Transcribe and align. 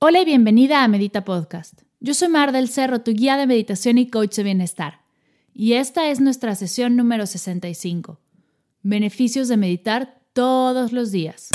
Hola 0.00 0.20
y 0.20 0.24
bienvenida 0.24 0.84
a 0.84 0.86
Medita 0.86 1.24
Podcast. 1.24 1.82
Yo 1.98 2.14
soy 2.14 2.28
Mar 2.28 2.52
del 2.52 2.68
Cerro, 2.68 3.00
tu 3.00 3.10
guía 3.10 3.36
de 3.36 3.48
meditación 3.48 3.98
y 3.98 4.08
coach 4.08 4.36
de 4.36 4.44
bienestar. 4.44 5.00
Y 5.52 5.72
esta 5.72 6.08
es 6.08 6.20
nuestra 6.20 6.54
sesión 6.54 6.94
número 6.94 7.26
65. 7.26 8.20
Beneficios 8.84 9.48
de 9.48 9.56
meditar 9.56 10.20
todos 10.34 10.92
los 10.92 11.10
días. 11.10 11.50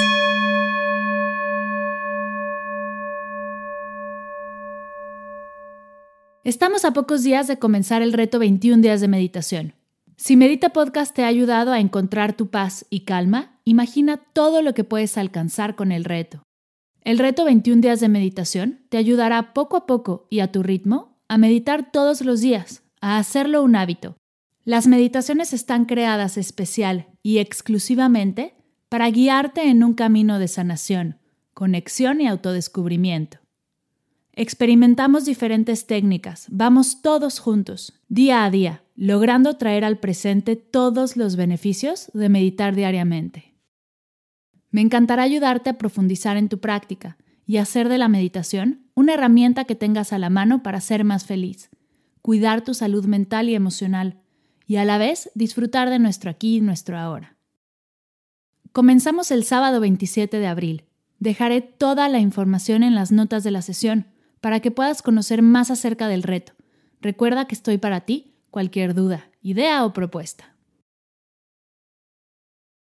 Estamos 6.44 6.84
a 6.84 6.92
pocos 6.92 7.24
días 7.24 7.48
de 7.48 7.60
comenzar 7.60 8.02
el 8.02 8.12
reto 8.12 8.40
21 8.40 8.82
días 8.82 9.00
de 9.00 9.08
meditación. 9.08 9.74
Si 10.18 10.36
Medita 10.36 10.72
Podcast 10.72 11.16
te 11.16 11.24
ha 11.24 11.28
ayudado 11.28 11.72
a 11.72 11.80
encontrar 11.80 12.34
tu 12.34 12.50
paz 12.50 12.86
y 12.90 13.06
calma, 13.06 13.62
imagina 13.64 14.18
todo 14.18 14.62
lo 14.62 14.74
que 14.74 14.84
puedes 14.84 15.18
alcanzar 15.18 15.78
con 15.78 15.94
el 15.94 16.04
reto. 16.04 16.43
El 17.04 17.20
reto 17.20 17.44
21 17.44 17.82
días 17.82 18.00
de 18.00 18.08
meditación 18.08 18.80
te 18.88 18.98
ayudará 18.98 19.54
poco 19.54 19.76
a 19.76 19.86
poco 19.86 20.26
y 20.30 20.40
a 20.40 20.54
tu 20.54 20.64
ritmo 20.64 21.18
a 21.28 21.38
meditar 21.38 21.92
todos 21.92 22.22
los 22.22 22.40
días, 22.40 22.84
a 23.02 23.18
hacerlo 23.18 23.62
un 23.62 23.76
hábito. 23.76 24.16
Las 24.64 24.88
meditaciones 24.88 25.52
están 25.52 25.84
creadas 25.84 26.38
especial 26.38 27.08
y 27.22 27.40
exclusivamente 27.40 28.56
para 28.88 29.10
guiarte 29.10 29.68
en 29.68 29.84
un 29.84 29.96
camino 29.96 30.40
de 30.40 30.48
sanación, 30.48 31.20
conexión 31.54 32.22
y 32.22 32.28
autodescubrimiento. 32.28 33.40
Experimentamos 34.32 35.26
diferentes 35.26 35.86
técnicas, 35.86 36.48
vamos 36.50 37.02
todos 37.02 37.40
juntos, 37.40 38.00
día 38.08 38.46
a 38.46 38.50
día, 38.50 38.84
logrando 38.96 39.58
traer 39.58 39.84
al 39.84 40.00
presente 40.00 40.56
todos 40.56 41.18
los 41.18 41.36
beneficios 41.36 42.10
de 42.14 42.30
meditar 42.30 42.76
diariamente. 42.76 43.53
Me 44.74 44.82
encantará 44.82 45.22
ayudarte 45.22 45.70
a 45.70 45.78
profundizar 45.78 46.36
en 46.36 46.50
tu 46.50 46.60
práctica 46.60 47.16
y 47.46 47.58
hacer 47.58 47.90
de 47.90 48.00
la 48.00 48.08
meditación 48.08 48.88
una 48.96 49.14
herramienta 49.14 49.66
que 49.66 49.76
tengas 49.76 50.12
a 50.14 50.18
la 50.18 50.32
mano 50.32 50.64
para 50.64 50.82
ser 50.82 51.04
más 51.04 51.26
feliz, 51.26 51.70
cuidar 52.24 52.64
tu 52.64 52.74
salud 52.74 53.06
mental 53.06 53.50
y 53.50 53.56
emocional, 53.56 54.20
y 54.66 54.78
a 54.78 54.84
la 54.84 54.98
vez 54.98 55.30
disfrutar 55.36 55.92
de 55.92 56.00
nuestro 56.00 56.32
aquí 56.32 56.58
y 56.58 56.62
nuestro 56.62 56.98
ahora. 56.98 57.38
Comenzamos 58.72 59.30
el 59.30 59.44
sábado 59.44 59.80
27 59.80 60.40
de 60.40 60.48
abril. 60.48 60.86
Dejaré 61.20 61.62
toda 61.62 62.10
la 62.10 62.18
información 62.18 62.82
en 62.82 62.96
las 62.96 63.12
notas 63.12 63.44
de 63.44 63.52
la 63.52 63.62
sesión 63.62 64.08
para 64.42 64.60
que 64.60 64.72
puedas 64.72 65.04
conocer 65.04 65.44
más 65.44 65.70
acerca 65.70 66.08
del 66.08 66.24
reto. 66.24 66.54
Recuerda 67.00 67.46
que 67.46 67.54
estoy 67.54 67.78
para 67.78 68.02
ti, 68.02 68.34
cualquier 68.50 68.96
duda, 68.96 69.30
idea 69.44 69.86
o 69.86 69.94
propuesta. 69.94 70.53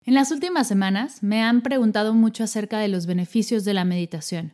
En 0.05 0.15
las 0.15 0.31
últimas 0.31 0.67
semanas 0.67 1.21
me 1.21 1.41
han 1.41 1.61
preguntado 1.61 2.13
mucho 2.13 2.43
acerca 2.43 2.79
de 2.79 2.87
los 2.87 3.05
beneficios 3.05 3.63
de 3.63 3.73
la 3.73 3.85
meditación. 3.85 4.53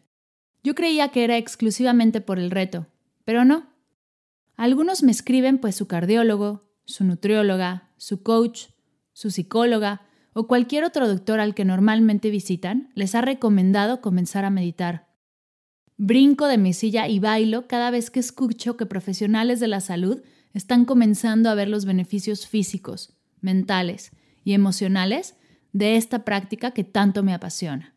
Yo 0.64 0.76
creía 0.76 1.09
que 1.09 1.23
era 1.23 1.38
exclusivamente 1.38 2.20
por 2.20 2.40
el 2.40 2.52
reto, 2.52 2.88
pero 3.23 3.45
no. 3.45 3.68
Algunos 4.56 5.03
me 5.03 5.12
escriben 5.12 5.58
pues 5.59 5.75
su 5.75 5.88
cardiólogo, 5.88 6.69
su 6.86 7.03
nutrióloga, 7.03 7.91
su 7.97 8.24
coach, 8.24 8.68
su 9.13 9.31
psicóloga 9.31 10.02
o 10.34 10.47
cualquier 10.47 10.84
otro 10.84 11.07
doctor 11.07 11.40
al 11.40 11.56
que 11.56 11.66
normalmente 11.66 12.30
visitan 12.30 12.90
les 12.94 13.16
ha 13.16 13.22
recomendado 13.22 14.02
comenzar 14.02 14.46
a 14.46 14.50
meditar 14.50 15.07
Brinco 16.00 16.46
de 16.46 16.59
mi 16.59 16.74
silla 16.74 17.07
y 17.07 17.18
bailo 17.18 17.68
cada 17.68 17.90
vez 17.90 18.12
que 18.12 18.19
escucho 18.19 18.78
que 18.78 18.86
profesionales 18.86 19.59
de 19.59 19.68
la 19.68 19.81
salud 19.81 20.22
están 20.53 20.86
comenzando 20.86 21.50
a 21.50 21.56
ver 21.56 21.69
los 21.69 21.86
beneficios 21.86 22.46
físicos, 22.46 23.18
mentales 23.41 24.12
y 24.44 24.53
emocionales 24.53 25.34
de 25.73 25.95
esta 25.95 26.25
práctica 26.25 26.72
que 26.72 26.83
tanto 26.83 27.23
me 27.23 27.33
apasiona. 27.33 27.95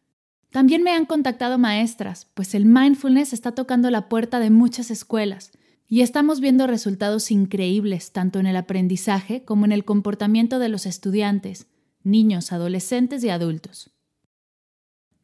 También 0.51 0.83
me 0.83 0.91
han 0.91 1.07
contactado 1.07 1.59
maestras, 1.59 2.27
pues 2.35 2.55
el 2.55 2.65
mindfulness 2.65 3.33
está 3.33 3.53
tocando 3.53 3.91
la 3.91 4.09
puerta 4.09 4.41
de 4.41 4.51
muchas 4.51 4.91
escuelas 4.91 5.53
y 5.87 6.03
estamos 6.03 6.41
viendo 6.41 6.67
resultados 6.67 7.31
increíbles 7.31 8.13
tanto 8.13 8.39
en 8.41 8.47
el 8.47 8.57
aprendizaje 8.57 9.45
como 9.45 9.65
en 9.65 9.73
el 9.73 9.85
comportamiento 9.85 10.59
de 10.59 10.69
los 10.69 10.87
estudiantes, 10.87 11.69
niños, 12.03 12.53
adolescentes 12.53 13.23
y 13.23 13.29
adultos. 13.29 13.91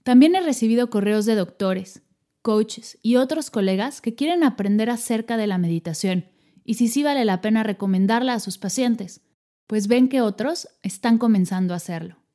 También 0.05 0.37
he 0.37 0.41
recibido 0.41 0.91
correos 0.91 1.27
de 1.27 1.35
doctores, 1.35 2.03
coaches 2.43 2.99
y 3.03 3.17
otros 3.17 3.51
colegas 3.51 4.01
que 4.01 4.15
quieren 4.15 4.45
aprender 4.45 4.91
acerca 4.91 5.37
de 5.37 5.49
la 5.49 5.59
meditación 5.59 6.27
y 6.65 6.75
si 6.75 6.87
sí 6.87 7.03
vale 7.03 7.25
la 7.25 7.41
pena 7.41 7.63
recomendarla 7.63 8.35
a 8.35 8.41
sus 8.41 8.59
pacientes, 8.59 9.23
pues 9.67 9.89
ven 9.89 10.09
que 10.09 10.21
otros 10.21 10.69
están 10.83 11.19
comenzando 11.19 11.75
a 11.75 11.79
hacerlo. 11.79 12.26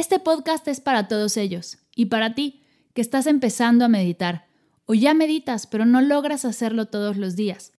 Este 0.00 0.18
podcast 0.18 0.66
es 0.66 0.80
para 0.80 1.08
todos 1.08 1.36
ellos 1.36 1.76
y 1.94 2.06
para 2.06 2.34
ti 2.34 2.62
que 2.94 3.02
estás 3.02 3.26
empezando 3.26 3.84
a 3.84 3.88
meditar 3.88 4.46
o 4.86 4.94
ya 4.94 5.12
meditas 5.12 5.66
pero 5.66 5.84
no 5.84 6.00
logras 6.00 6.46
hacerlo 6.46 6.86
todos 6.86 7.18
los 7.18 7.36
días, 7.36 7.74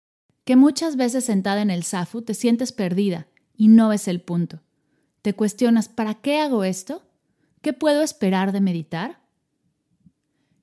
que 0.46 0.56
muchas 0.56 0.98
veces 0.98 1.26
sentada 1.26 1.64
en 1.64 1.72
el 1.72 1.82
SAFU 1.82 2.22
te 2.22 2.36
sientes 2.36 2.74
perdida 2.74 3.26
y 3.58 3.70
no 3.70 3.90
ves 3.90 4.08
el 4.08 4.22
punto. 4.22 4.62
Te 5.24 5.34
cuestionas, 5.34 5.90
¿para 5.90 6.14
qué 6.14 6.38
hago 6.38 6.64
esto? 6.64 7.02
¿Qué 7.64 7.74
puedo 7.74 8.04
esperar 8.04 8.52
de 8.52 8.62
meditar? 8.62 9.24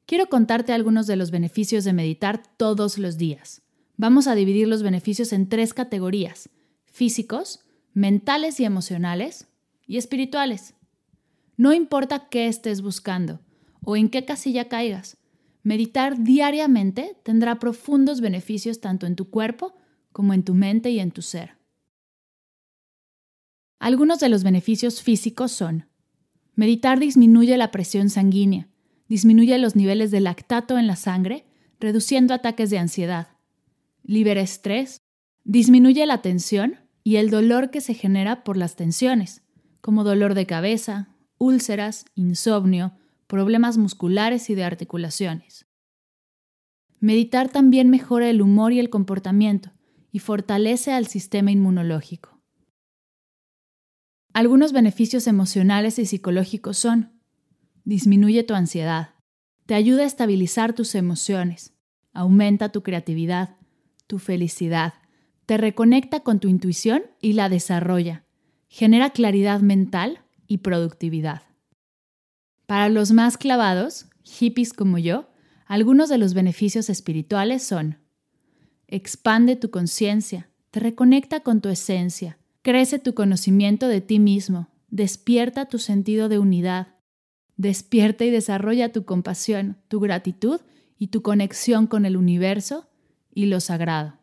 Quiero 0.07 0.29
contarte 0.29 0.73
algunos 0.73 1.09
de 1.09 1.17
los 1.17 1.33
beneficios 1.33 1.83
de 1.83 1.93
meditar 1.93 2.41
todos 2.57 2.99
los 2.99 3.19
días. 3.19 3.63
Vamos 3.97 4.29
a 4.29 4.37
dividir 4.37 4.69
los 4.69 4.85
beneficios 4.85 5.33
en 5.33 5.49
tres 5.49 5.75
categorías, 5.75 6.51
físicos, 6.85 7.65
mentales 7.95 8.61
y 8.61 8.65
emocionales, 8.65 9.49
y 9.89 9.97
espirituales. 9.97 10.75
No 11.59 11.73
importa 11.75 12.29
qué 12.29 12.47
estés 12.47 12.83
buscando 12.83 13.41
o 13.85 13.97
en 13.97 14.09
qué 14.09 14.25
casilla 14.25 14.69
caigas, 14.69 15.19
meditar 15.65 16.23
diariamente 16.23 17.17
tendrá 17.25 17.59
profundos 17.59 18.21
beneficios 18.21 18.81
tanto 18.81 19.07
en 19.07 19.17
tu 19.17 19.29
cuerpo 19.29 19.75
como 20.13 20.35
en 20.35 20.45
tu 20.45 20.55
mente 20.55 20.91
y 20.91 21.01
en 21.01 21.11
tu 21.11 21.21
ser. 21.21 21.59
Algunos 23.81 24.21
de 24.21 24.29
los 24.29 24.45
beneficios 24.45 25.03
físicos 25.03 25.51
son, 25.51 25.89
meditar 26.55 27.01
disminuye 27.01 27.57
la 27.57 27.73
presión 27.73 28.09
sanguínea, 28.09 28.69
disminuye 29.09 29.59
los 29.59 29.75
niveles 29.75 30.13
de 30.13 30.21
lactato 30.21 30.79
en 30.79 30.87
la 30.87 30.97
sangre, 30.97 31.45
reduciendo 31.81 32.35
ataques 32.35 32.71
de 32.71 32.79
ansiedad. 32.79 33.29
Libera 34.05 34.43
estrés, 34.43 35.01
disminuye 35.43 36.07
la 36.07 36.23
tensión 36.23 36.77
y 37.03 37.17
el 37.17 37.31
dolor 37.31 37.71
que 37.71 37.81
se 37.81 37.95
genera 37.95 38.45
por 38.45 38.57
las 38.57 38.77
tensiones, 38.77 39.43
como 39.81 40.05
dolor 40.05 40.35
de 40.35 40.47
cabeza, 40.47 41.17
úlceras, 41.39 42.05
insomnio, 42.15 42.93
problemas 43.27 43.79
musculares 43.79 44.51
y 44.51 44.55
de 44.55 44.65
articulaciones. 44.65 45.67
Meditar 47.01 47.49
también 47.49 47.91
mejora 47.91 48.29
el 48.29 48.43
humor 48.43 48.73
y 48.73 48.81
el 48.81 48.91
comportamiento 48.91 49.71
y 50.11 50.19
fortalece 50.19 50.93
al 50.93 51.07
sistema 51.07 51.51
inmunológico. 51.51 52.39
Algunos 54.33 54.73
beneficios 54.73 55.27
emocionales 55.27 55.99
y 55.99 56.07
psicológicos 56.07 56.79
son 56.79 57.13
disminuye 57.85 58.43
tu 58.43 58.55
ansiedad, 58.55 59.15
te 59.67 59.75
ayuda 59.75 60.03
a 60.03 60.07
estabilizar 60.07 60.75
tus 60.75 60.95
emociones, 60.95 61.73
aumenta 62.13 62.71
tu 62.71 62.83
creatividad, 62.83 63.57
tu 64.07 64.19
felicidad, 64.19 64.95
te 65.47 65.57
reconecta 65.57 66.21
con 66.21 66.41
tu 66.41 66.49
intuición 66.49 67.03
y 67.21 67.33
la 67.33 67.49
desarrolla, 67.49 68.25
genera 68.69 69.11
claridad 69.11 69.61
mental 69.61 70.21
y 70.49 70.59
productividad. 70.59 71.43
Para 72.67 72.89
los 72.89 73.13
más 73.13 73.39
clavados, 73.39 74.07
hippies 74.25 74.73
como 74.73 74.99
yo, 74.99 75.31
algunos 75.67 76.09
de 76.09 76.19
los 76.19 76.35
beneficios 76.35 76.91
espirituales 76.91 77.63
son 77.63 77.99
expande 78.89 79.55
tu 79.55 79.71
conciencia, 79.71 80.49
te 80.73 80.81
reconecta 80.81 81.41
con 81.41 81.61
tu 81.61 81.69
esencia, 81.69 82.39
crece 82.63 82.99
tu 82.99 83.15
conocimiento 83.15 83.87
de 83.87 84.01
ti 84.01 84.19
mismo, 84.19 84.69
despierta 84.89 85.67
tu 85.67 85.79
sentido 85.79 86.29
de 86.29 86.41
unidad, 86.41 86.99
Despierta 87.59 88.25
y 88.25 88.31
desarrolla 88.31 88.93
tu 88.93 89.05
compasión, 89.05 89.79
tu 89.89 89.99
gratitud 89.99 90.61
y 90.97 91.09
tu 91.09 91.23
conexión 91.23 91.89
con 91.89 92.07
el 92.07 92.17
universo 92.17 92.89
y 93.35 93.47
lo 93.47 93.59
sagrado. 93.59 94.17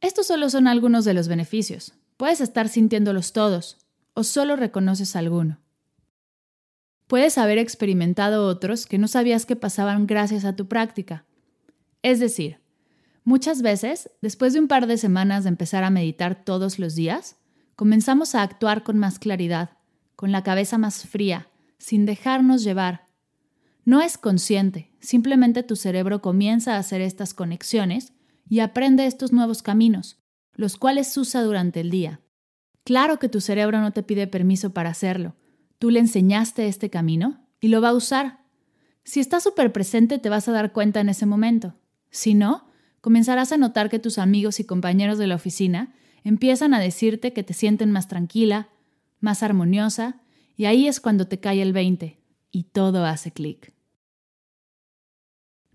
Estos 0.00 0.28
solo 0.28 0.48
son 0.50 0.68
algunos 0.68 1.04
de 1.04 1.14
los 1.14 1.26
beneficios. 1.26 1.94
Puedes 2.16 2.40
estar 2.40 2.68
sintiéndolos 2.68 3.32
todos 3.32 3.76
o 4.20 4.24
solo 4.24 4.54
reconoces 4.54 5.16
alguno. 5.16 5.60
puedes 7.06 7.38
haber 7.38 7.56
experimentado 7.56 8.46
otros 8.46 8.84
que 8.84 8.98
no 8.98 9.08
sabías 9.08 9.46
que 9.46 9.56
pasaban 9.56 10.06
gracias 10.06 10.44
a 10.44 10.54
tu 10.54 10.68
práctica. 10.68 11.24
Es 12.02 12.20
decir, 12.20 12.60
muchas 13.24 13.62
veces, 13.62 14.10
después 14.20 14.52
de 14.52 14.60
un 14.60 14.68
par 14.68 14.86
de 14.86 14.98
semanas 14.98 15.44
de 15.44 15.48
empezar 15.48 15.84
a 15.84 15.90
meditar 15.90 16.44
todos 16.44 16.78
los 16.78 16.94
días, 16.94 17.38
comenzamos 17.76 18.34
a 18.34 18.42
actuar 18.42 18.82
con 18.82 18.98
más 18.98 19.18
claridad, 19.18 19.70
con 20.16 20.32
la 20.32 20.42
cabeza 20.42 20.76
más 20.76 21.06
fría, 21.06 21.48
sin 21.78 22.04
dejarnos 22.04 22.62
llevar. 22.62 23.06
No 23.86 24.02
es 24.02 24.18
consciente, 24.18 24.92
simplemente 25.00 25.62
tu 25.62 25.76
cerebro 25.76 26.20
comienza 26.20 26.74
a 26.74 26.78
hacer 26.78 27.00
estas 27.00 27.32
conexiones 27.32 28.12
y 28.50 28.60
aprende 28.60 29.06
estos 29.06 29.32
nuevos 29.32 29.62
caminos, 29.62 30.18
los 30.52 30.76
cuales 30.76 31.16
usa 31.16 31.42
durante 31.42 31.80
el 31.80 31.90
día. 31.90 32.20
Claro 32.90 33.20
que 33.20 33.28
tu 33.28 33.40
cerebro 33.40 33.80
no 33.80 33.92
te 33.92 34.02
pide 34.02 34.26
permiso 34.26 34.70
para 34.74 34.90
hacerlo. 34.90 35.36
Tú 35.78 35.90
le 35.90 36.00
enseñaste 36.00 36.66
este 36.66 36.90
camino 36.90 37.46
y 37.60 37.68
lo 37.68 37.80
va 37.80 37.90
a 37.90 37.94
usar. 37.94 38.40
Si 39.04 39.20
está 39.20 39.38
súper 39.38 39.70
presente 39.70 40.18
te 40.18 40.28
vas 40.28 40.48
a 40.48 40.52
dar 40.52 40.72
cuenta 40.72 40.98
en 40.98 41.08
ese 41.08 41.24
momento. 41.24 41.76
Si 42.10 42.34
no, 42.34 42.66
comenzarás 43.00 43.52
a 43.52 43.58
notar 43.58 43.90
que 43.90 44.00
tus 44.00 44.18
amigos 44.18 44.58
y 44.58 44.64
compañeros 44.64 45.18
de 45.18 45.28
la 45.28 45.36
oficina 45.36 45.94
empiezan 46.24 46.74
a 46.74 46.80
decirte 46.80 47.32
que 47.32 47.44
te 47.44 47.54
sienten 47.54 47.92
más 47.92 48.08
tranquila, 48.08 48.70
más 49.20 49.44
armoniosa, 49.44 50.20
y 50.56 50.64
ahí 50.64 50.88
es 50.88 50.98
cuando 50.98 51.28
te 51.28 51.38
cae 51.38 51.62
el 51.62 51.72
20 51.72 52.18
y 52.50 52.62
todo 52.64 53.04
hace 53.04 53.30
clic. 53.30 53.72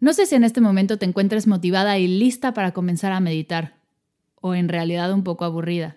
No 0.02 0.12
sé 0.12 0.26
si 0.26 0.36
en 0.36 0.44
este 0.44 0.60
momento 0.60 0.98
te 0.98 1.06
encuentres 1.06 1.48
motivada 1.48 1.98
y 1.98 2.10
lista 2.10 2.54
para 2.54 2.74
comenzar 2.74 3.14
a 3.14 3.22
meditar, 3.22 3.80
o 4.42 4.54
en 4.54 4.68
realidad 4.68 5.14
un 5.14 5.24
poco 5.24 5.46
aburrida. 5.46 5.96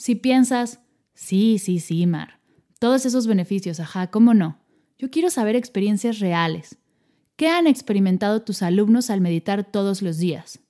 Si 0.00 0.14
piensas, 0.14 0.80
sí, 1.12 1.58
sí, 1.58 1.78
sí, 1.78 2.06
Mar, 2.06 2.40
todos 2.78 3.04
esos 3.04 3.26
beneficios, 3.26 3.80
ajá, 3.80 4.06
¿cómo 4.10 4.32
no? 4.32 4.58
Yo 4.98 5.10
quiero 5.10 5.28
saber 5.28 5.56
experiencias 5.56 6.20
reales. 6.20 6.78
¿Qué 7.36 7.48
han 7.48 7.66
experimentado 7.66 8.40
tus 8.40 8.62
alumnos 8.62 9.10
al 9.10 9.20
meditar 9.20 9.62
todos 9.70 10.00
los 10.00 10.16
días? 10.16 10.60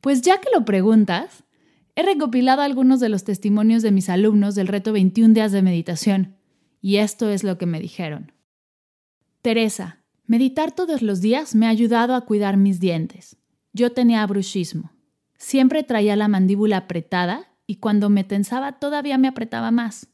Pues 0.00 0.22
ya 0.22 0.40
que 0.40 0.50
lo 0.54 0.64
preguntas, 0.64 1.42
he 1.96 2.04
recopilado 2.04 2.62
algunos 2.62 3.00
de 3.00 3.08
los 3.08 3.24
testimonios 3.24 3.82
de 3.82 3.90
mis 3.90 4.08
alumnos 4.08 4.54
del 4.54 4.68
reto 4.68 4.92
21 4.92 5.34
días 5.34 5.50
de 5.50 5.62
meditación, 5.62 6.36
y 6.80 6.98
esto 6.98 7.30
es 7.30 7.42
lo 7.42 7.58
que 7.58 7.66
me 7.66 7.80
dijeron. 7.80 8.30
Teresa, 9.42 10.04
meditar 10.26 10.70
todos 10.70 11.02
los 11.02 11.20
días 11.20 11.56
me 11.56 11.66
ha 11.66 11.70
ayudado 11.70 12.14
a 12.14 12.24
cuidar 12.24 12.56
mis 12.56 12.78
dientes. 12.78 13.36
Yo 13.72 13.90
tenía 13.90 14.24
bruxismo. 14.28 14.92
Siempre 15.38 15.82
traía 15.82 16.14
la 16.14 16.28
mandíbula 16.28 16.76
apretada 16.76 17.50
y 17.66 17.76
cuando 17.76 18.10
me 18.10 18.24
tensaba 18.24 18.78
todavía 18.78 19.18
me 19.18 19.28
apretaba 19.28 19.70
más. 19.70 20.08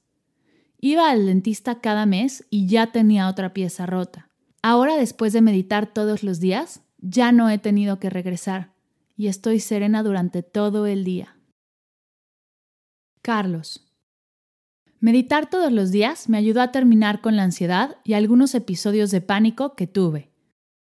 Iba 0.78 1.10
al 1.10 1.26
dentista 1.26 1.80
cada 1.80 2.06
mes 2.06 2.46
y 2.50 2.66
ya 2.66 2.92
tenía 2.92 3.28
otra 3.28 3.52
pieza 3.52 3.86
rota. 3.86 4.28
Ahora, 4.62 4.96
después 4.96 5.32
de 5.32 5.42
meditar 5.42 5.92
todos 5.92 6.22
los 6.22 6.40
días, 6.40 6.82
ya 6.98 7.32
no 7.32 7.50
he 7.50 7.58
tenido 7.58 7.98
que 7.98 8.10
regresar 8.10 8.72
y 9.16 9.26
estoy 9.26 9.60
serena 9.60 10.02
durante 10.02 10.42
todo 10.42 10.86
el 10.86 11.04
día. 11.04 11.36
Carlos. 13.22 13.86
Meditar 14.98 15.48
todos 15.48 15.72
los 15.72 15.90
días 15.90 16.28
me 16.28 16.38
ayudó 16.38 16.62
a 16.62 16.72
terminar 16.72 17.20
con 17.20 17.36
la 17.36 17.42
ansiedad 17.42 17.96
y 18.04 18.14
algunos 18.14 18.54
episodios 18.54 19.10
de 19.10 19.20
pánico 19.20 19.74
que 19.74 19.86
tuve. 19.86 20.30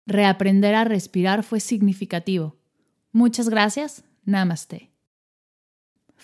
Reaprender 0.07 0.75
a 0.75 0.85
respirar 0.85 1.43
fue 1.43 1.61
significativo. 1.61 2.57
Muchas 3.13 3.49
gracias. 3.49 4.05
Namaste. 4.25 4.94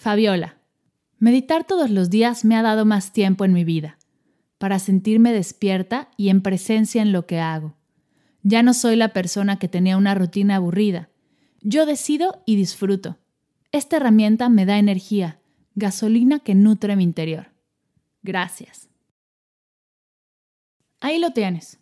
Fabiola. 0.00 0.56
Meditar 1.19 1.67
todos 1.67 1.91
los 1.91 2.08
días 2.08 2.47
me 2.47 2.56
ha 2.56 2.62
dado 2.62 2.87
más 2.87 3.12
tiempo 3.12 3.44
en 3.44 3.52
mi 3.52 3.64
vida, 3.64 3.99
para 4.56 4.79
sentirme 4.79 5.31
despierta 5.31 6.08
y 6.17 6.31
en 6.31 6.41
presencia 6.41 7.02
en 7.02 7.12
lo 7.12 7.26
que 7.26 7.38
hago. 7.38 7.76
Ya 8.43 8.62
no 8.62 8.73
soy 8.73 8.97
la 8.97 9.12
persona 9.12 9.58
que 9.58 9.69
tenía 9.69 9.99
una 9.99 10.14
rutina 10.14 10.56
aburrida. 10.56 11.11
Yo 11.61 11.85
decido 11.85 12.43
y 12.47 12.56
disfruto. 12.56 13.19
Esta 13.73 13.99
herramienta 13.99 14.49
me 14.49 14.64
da 14.64 14.79
energía, 14.79 15.38
gasolina 15.75 16.38
que 16.38 16.55
nutre 16.55 16.97
mi 16.97 17.05
interior. 17.05 17.52
Gracias. 18.23 18.88
Ahí 21.02 21.19
lo 21.19 21.32
tienes. 21.32 21.79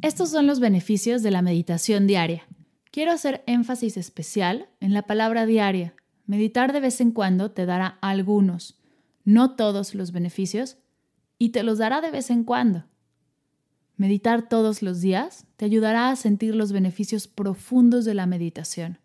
Estos 0.00 0.30
son 0.30 0.46
los 0.46 0.60
beneficios 0.60 1.22
de 1.22 1.30
la 1.30 1.42
meditación 1.42 2.06
diaria. 2.06 2.48
Quiero 2.90 3.12
hacer 3.12 3.44
énfasis 3.46 3.98
especial 3.98 4.70
en 4.80 4.94
la 4.94 5.02
palabra 5.02 5.44
diaria. 5.44 5.94
Meditar 6.26 6.72
de 6.72 6.80
vez 6.80 7.00
en 7.00 7.10
cuando 7.10 7.50
te 7.50 7.66
dará 7.66 7.98
algunos, 8.00 8.80
no 9.24 9.56
todos 9.56 9.94
los 9.94 10.12
beneficios, 10.12 10.78
y 11.38 11.50
te 11.50 11.62
los 11.62 11.78
dará 11.78 12.00
de 12.00 12.10
vez 12.10 12.30
en 12.30 12.44
cuando. 12.44 12.84
Meditar 13.96 14.48
todos 14.48 14.82
los 14.82 15.00
días 15.00 15.46
te 15.56 15.64
ayudará 15.64 16.10
a 16.10 16.16
sentir 16.16 16.54
los 16.54 16.72
beneficios 16.72 17.28
profundos 17.28 18.04
de 18.04 18.14
la 18.14 18.26
meditación. 18.26 18.98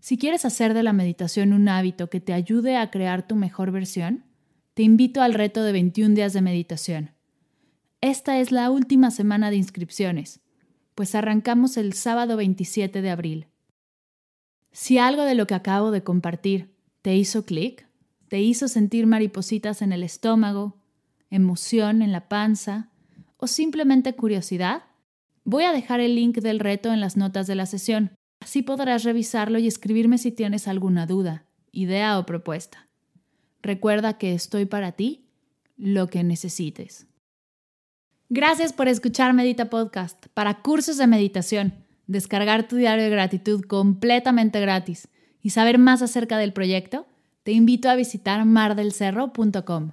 Si 0.00 0.18
quieres 0.18 0.44
hacer 0.44 0.74
de 0.74 0.82
la 0.82 0.92
meditación 0.92 1.52
un 1.52 1.68
hábito 1.68 2.08
que 2.08 2.20
te 2.20 2.32
ayude 2.32 2.76
a 2.76 2.90
crear 2.90 3.26
tu 3.26 3.34
mejor 3.34 3.72
versión, 3.72 4.24
te 4.74 4.82
invito 4.82 5.22
al 5.22 5.34
reto 5.34 5.62
de 5.62 5.72
21 5.72 6.14
días 6.14 6.32
de 6.32 6.42
meditación. 6.42 7.10
Esta 8.00 8.38
es 8.38 8.52
la 8.52 8.70
última 8.70 9.10
semana 9.10 9.50
de 9.50 9.56
inscripciones 9.56 10.40
pues 10.96 11.14
arrancamos 11.14 11.76
el 11.76 11.92
sábado 11.92 12.38
27 12.38 13.02
de 13.02 13.10
abril. 13.10 13.46
Si 14.76 14.98
algo 14.98 15.22
de 15.22 15.34
lo 15.34 15.46
que 15.46 15.54
acabo 15.54 15.90
de 15.90 16.04
compartir 16.04 16.70
te 17.00 17.16
hizo 17.16 17.46
clic, 17.46 17.88
te 18.28 18.42
hizo 18.42 18.68
sentir 18.68 19.06
maripositas 19.06 19.80
en 19.80 19.90
el 19.90 20.02
estómago, 20.02 20.76
emoción 21.30 22.02
en 22.02 22.12
la 22.12 22.28
panza 22.28 22.90
o 23.38 23.46
simplemente 23.46 24.12
curiosidad, 24.12 24.82
voy 25.44 25.64
a 25.64 25.72
dejar 25.72 26.00
el 26.00 26.14
link 26.14 26.40
del 26.40 26.60
reto 26.60 26.92
en 26.92 27.00
las 27.00 27.16
notas 27.16 27.46
de 27.46 27.54
la 27.54 27.64
sesión. 27.64 28.10
Así 28.38 28.60
podrás 28.60 29.02
revisarlo 29.02 29.58
y 29.58 29.66
escribirme 29.66 30.18
si 30.18 30.30
tienes 30.30 30.68
alguna 30.68 31.06
duda, 31.06 31.46
idea 31.72 32.18
o 32.18 32.26
propuesta. 32.26 32.86
Recuerda 33.62 34.18
que 34.18 34.34
estoy 34.34 34.66
para 34.66 34.92
ti 34.92 35.24
lo 35.78 36.08
que 36.08 36.22
necesites. 36.22 37.06
Gracias 38.28 38.74
por 38.74 38.88
escuchar 38.88 39.32
Medita 39.32 39.70
Podcast. 39.70 40.26
Para 40.34 40.60
cursos 40.60 40.98
de 40.98 41.06
meditación, 41.06 41.85
descargar 42.06 42.68
tu 42.68 42.76
diario 42.76 43.04
de 43.04 43.10
gratitud 43.10 43.62
completamente 43.64 44.60
gratis 44.60 45.08
y 45.42 45.50
saber 45.50 45.78
más 45.78 46.02
acerca 46.02 46.38
del 46.38 46.52
proyecto, 46.52 47.06
te 47.42 47.52
invito 47.52 47.88
a 47.88 47.94
visitar 47.94 48.44
mardelcerro.com. 48.44 49.92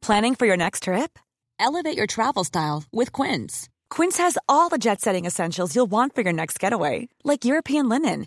Planning 0.00 0.34
for 0.34 0.44
your 0.46 0.58
next 0.58 0.82
trip? 0.82 1.18
Elevate 1.58 1.96
your 1.96 2.06
travel 2.06 2.44
style 2.44 2.84
with 2.92 3.10
Quince. 3.10 3.70
Quince 3.88 4.18
has 4.18 4.36
all 4.48 4.68
the 4.68 4.76
jet 4.76 5.00
setting 5.00 5.24
essentials 5.24 5.74
you'll 5.74 5.90
want 5.90 6.14
for 6.14 6.20
your 6.20 6.32
next 6.32 6.60
getaway, 6.60 7.08
like 7.24 7.46
European 7.46 7.88
linen, 7.88 8.26